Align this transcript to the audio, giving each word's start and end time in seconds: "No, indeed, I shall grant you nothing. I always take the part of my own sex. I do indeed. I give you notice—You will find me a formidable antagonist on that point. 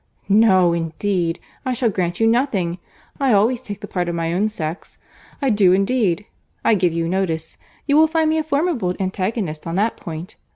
"No, 0.27 0.73
indeed, 0.73 1.39
I 1.63 1.73
shall 1.73 1.91
grant 1.91 2.19
you 2.19 2.25
nothing. 2.25 2.79
I 3.19 3.33
always 3.33 3.61
take 3.61 3.81
the 3.81 3.87
part 3.87 4.09
of 4.09 4.15
my 4.15 4.33
own 4.33 4.47
sex. 4.47 4.97
I 5.43 5.51
do 5.51 5.73
indeed. 5.73 6.25
I 6.65 6.73
give 6.73 6.91
you 6.91 7.07
notice—You 7.07 7.97
will 7.97 8.07
find 8.07 8.27
me 8.31 8.39
a 8.39 8.43
formidable 8.43 8.95
antagonist 8.99 9.67
on 9.67 9.75
that 9.75 9.97
point. 9.97 10.37